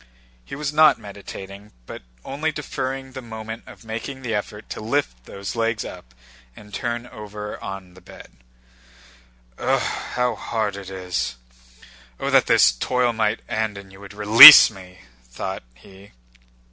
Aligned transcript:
He 0.43 0.55
was 0.55 0.73
not 0.73 0.97
meditating, 0.97 1.73
but 1.85 2.01
only 2.25 2.51
deferring 2.51 3.11
the 3.11 3.21
moment 3.21 3.65
of 3.67 3.85
making 3.85 4.23
the 4.23 4.33
effort 4.33 4.67
to 4.71 4.81
lift 4.81 5.25
those 5.25 5.55
legs 5.55 5.85
up 5.85 6.15
and 6.55 6.73
turn 6.73 7.05
over 7.05 7.63
on 7.63 7.93
the 7.93 8.01
bed. 8.01 8.31
"Ugh, 9.59 9.79
how 9.79 10.33
hard 10.33 10.75
it 10.75 10.89
is! 10.89 11.35
Oh, 12.19 12.31
that 12.31 12.47
this 12.47 12.71
toil 12.71 13.13
might 13.13 13.41
end 13.47 13.77
and 13.77 13.91
you 13.91 13.99
would 13.99 14.15
release 14.15 14.71
me!" 14.71 15.01
thought 15.29 15.61
he. 15.75 16.13